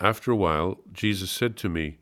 [0.00, 1.98] After a while, Jesus said to me,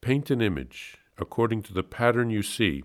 [0.00, 2.84] Paint an image according to the pattern you see,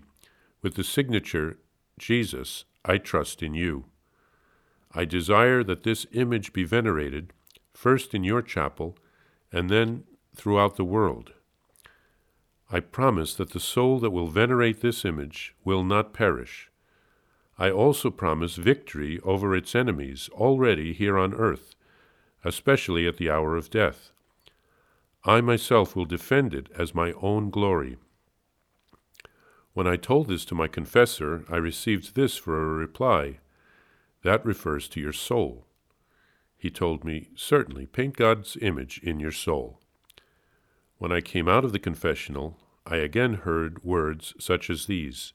[0.62, 1.58] with the signature,
[1.98, 3.84] Jesus, I trust in you.
[4.92, 7.32] I desire that this image be venerated,
[7.72, 8.96] first in your chapel,
[9.52, 11.32] and then throughout the world.
[12.70, 16.70] I promise that the soul that will venerate this image will not perish
[17.58, 21.74] I also promise victory over its enemies already here on earth,
[22.44, 24.11] especially at the hour of death.
[25.24, 27.96] I myself will defend it as my own glory.
[29.72, 33.38] When I told this to my confessor, I received this for a reply.
[34.22, 35.66] That refers to your soul.
[36.58, 39.80] He told me, Certainly, paint God's image in your soul.
[40.98, 45.32] When I came out of the confessional, I again heard words such as these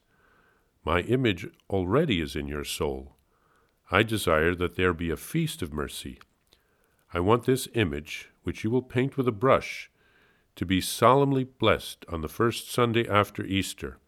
[0.84, 3.16] my image already is in your soul.
[3.90, 6.18] I desire that there be a feast of mercy.
[7.12, 9.90] I want this image, which you will paint with a brush,
[10.56, 13.98] to be solemnly blessed on the first Sunday after Easter.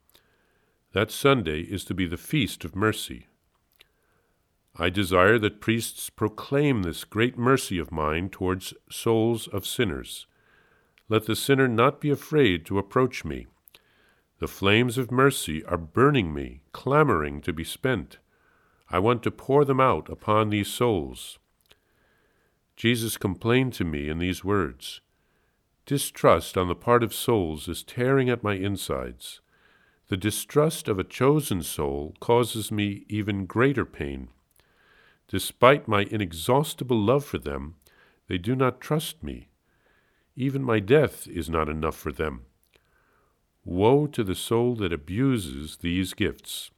[0.95, 3.27] That Sunday is to be the feast of mercy.
[4.75, 10.27] I desire that priests proclaim this great mercy of mine towards souls of sinners.
[11.11, 13.47] Let the sinner not be afraid to approach me.
[14.39, 18.17] The flames of mercy are burning me, clamoring to be spent.
[18.89, 21.39] I want to pour them out upon these souls.
[22.81, 25.03] Jesus complained to me in these words
[25.85, 29.43] Distrust on the part of souls is tearing at my insides.
[30.09, 34.29] The distrust of a chosen soul causes me even greater pain.
[35.29, 37.75] Despite my inexhaustible love for them,
[38.29, 39.49] they do not trust me.
[40.35, 42.47] Even my death is not enough for them.
[43.63, 46.71] Woe to the soul that abuses these gifts.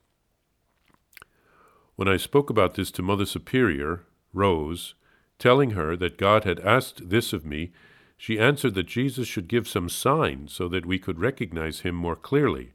[1.95, 4.03] When I spoke about this to Mother Superior,
[4.33, 4.97] Rose,
[5.43, 7.73] telling her that God had asked this of me,
[8.17, 12.15] she answered that Jesus should give some sign so that we could recognize him more
[12.15, 12.75] clearly.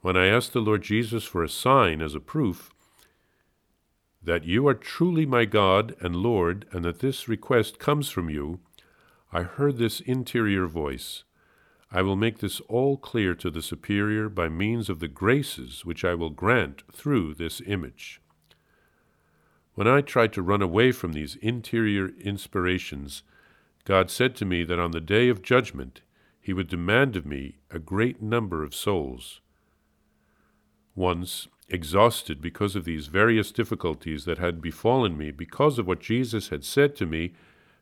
[0.00, 2.70] When I asked the Lord Jesus for a sign as a proof
[4.22, 8.60] that you are truly my God and Lord, and that this request comes from you,
[9.32, 11.24] I heard this interior voice
[11.90, 16.04] I will make this all clear to the Superior by means of the graces which
[16.04, 18.20] I will grant through this image.
[19.76, 23.22] When I tried to run away from these interior inspirations,
[23.84, 26.00] God said to me that on the day of judgment
[26.40, 29.42] he would demand of me a great number of souls.
[30.94, 36.48] Once, exhausted because of these various difficulties that had befallen me because of what Jesus
[36.48, 37.34] had said to me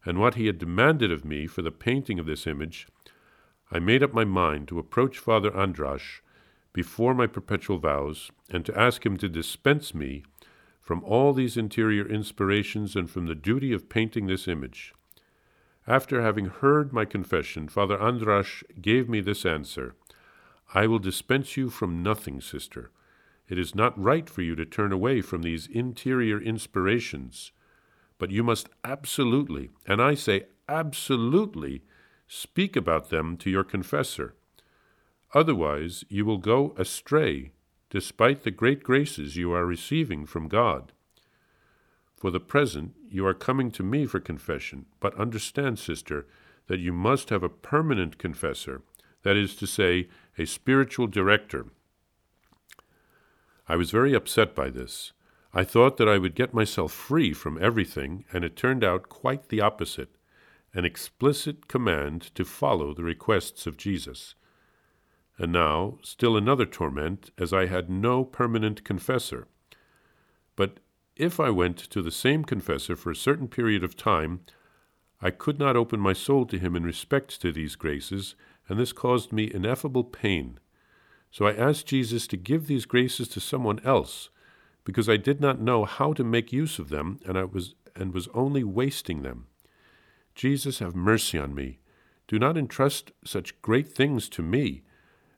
[0.04, 2.88] and what he had demanded of me for the painting of this image,
[3.70, 6.22] I made up my mind to approach Father Andrasz
[6.72, 10.24] before my perpetual vows and to ask him to dispense me
[10.84, 14.92] from all these interior inspirations and from the duty of painting this image.
[15.86, 19.94] After having heard my confession, Father Andrasz gave me this answer
[20.74, 22.90] I will dispense you from nothing, sister.
[23.48, 27.52] It is not right for you to turn away from these interior inspirations,
[28.18, 31.82] but you must absolutely, and I say absolutely,
[32.26, 34.34] Speak about them to your confessor.
[35.34, 37.52] Otherwise, you will go astray,
[37.94, 40.90] despite the great graces you are receiving from God.
[42.16, 46.26] For the present, you are coming to me for confession, but understand, sister,
[46.66, 48.82] that you must have a permanent confessor,
[49.22, 51.66] that is to say, a spiritual director.
[53.68, 55.12] I was very upset by this.
[55.52, 59.50] I thought that I would get myself free from everything, and it turned out quite
[59.50, 60.16] the opposite
[60.74, 64.34] an explicit command to follow the requests of Jesus.
[65.38, 69.48] And now, still another torment, as I had no permanent confessor.
[70.54, 70.78] But
[71.16, 74.40] if I went to the same confessor for a certain period of time,
[75.20, 78.34] I could not open my soul to him in respect to these graces,
[78.68, 80.58] and this caused me ineffable pain.
[81.30, 84.30] So I asked Jesus to give these graces to someone else,
[84.84, 88.12] because I did not know how to make use of them, and I was and
[88.12, 89.46] was only wasting them.
[90.34, 91.78] Jesus, have mercy on me.
[92.26, 94.82] Do not entrust such great things to me,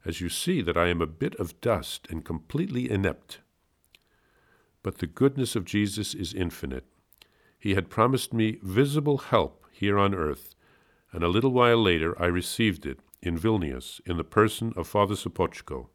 [0.06, 3.40] as you see that I am a bit of dust and completely inept.
[4.82, 6.84] But the goodness of Jesus is infinite.
[7.58, 10.54] He had promised me visible help here on earth,
[11.12, 15.14] and a little while later I received it in Vilnius in the person of Father
[15.14, 15.88] Sopoćko.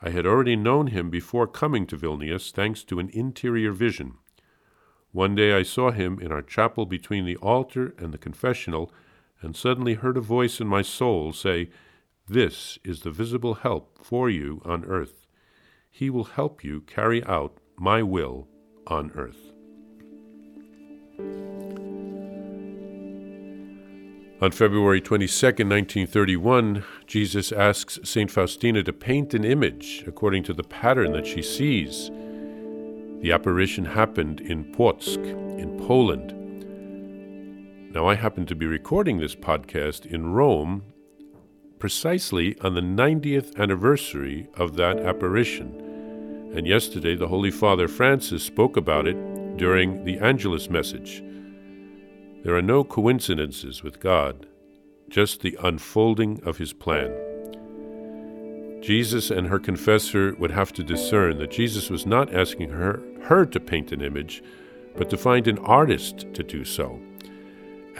[0.00, 4.14] I had already known him before coming to Vilnius thanks to an interior vision.
[5.12, 8.90] One day I saw him in our chapel between the altar and the confessional,
[9.42, 11.68] and suddenly heard a voice in my soul say,
[12.30, 15.26] This is the visible help for you on earth.
[15.90, 18.48] He will help you carry out my will
[18.86, 19.52] on earth.
[24.42, 28.30] On February 22, 1931, Jesus asks St.
[28.30, 32.10] Faustina to paint an image according to the pattern that she sees.
[33.22, 35.16] The apparition happened in Płock,
[35.58, 36.34] in Poland.
[37.94, 40.82] Now, I happen to be recording this podcast in Rome
[41.78, 46.52] precisely on the 90th anniversary of that apparition.
[46.54, 51.22] And yesterday, the Holy Father Francis spoke about it during the Angelus message.
[52.44, 54.46] There are no coincidences with God,
[55.08, 57.12] just the unfolding of His plan.
[58.80, 63.44] Jesus and her confessor would have to discern that Jesus was not asking her, her
[63.44, 64.42] to paint an image,
[64.96, 67.00] but to find an artist to do so.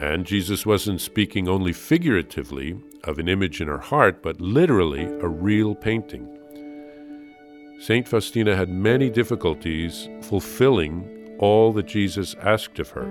[0.00, 5.27] And Jesus wasn't speaking only figuratively of an image in her heart, but literally a
[5.27, 6.39] real painting.
[7.81, 8.06] St.
[8.06, 13.09] Faustina had many difficulties fulfilling all that Jesus asked of her.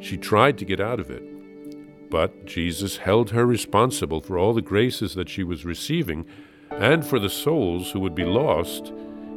[0.00, 4.62] She tried to get out of it, but Jesus held her responsible for all the
[4.62, 6.24] graces that she was receiving
[6.70, 8.92] and for the souls who would be lost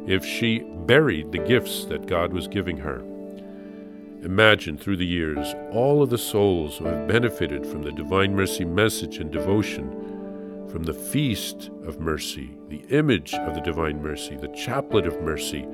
[0.06, 3.02] if she buried the gifts that God was giving her.
[4.22, 8.66] Imagine through the years all of the souls who have benefited from the Divine Mercy
[8.66, 9.90] message and devotion,
[10.70, 15.66] from the feast of mercy, the image of the Divine Mercy, the chaplet of mercy,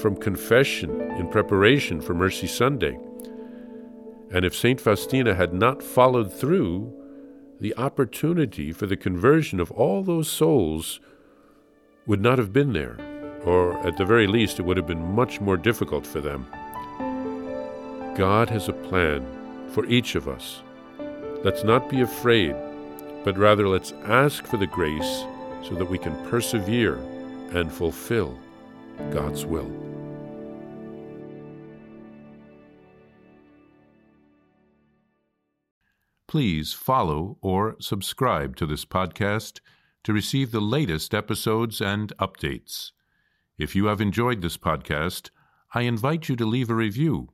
[0.00, 2.98] from confession in preparation for Mercy Sunday.
[4.30, 4.80] And if St.
[4.80, 6.90] Faustina had not followed through,
[7.60, 11.00] the opportunity for the conversion of all those souls
[12.06, 12.96] would not have been there,
[13.44, 16.46] or at the very least, it would have been much more difficult for them.
[18.16, 19.26] God has a plan
[19.70, 20.62] for each of us.
[21.42, 22.54] Let's not be afraid,
[23.24, 25.24] but rather let's ask for the grace
[25.64, 26.94] so that we can persevere
[27.50, 28.38] and fulfill
[29.10, 29.70] God's will.
[36.28, 39.58] Please follow or subscribe to this podcast
[40.04, 42.92] to receive the latest episodes and updates.
[43.58, 45.30] If you have enjoyed this podcast,
[45.74, 47.33] I invite you to leave a review.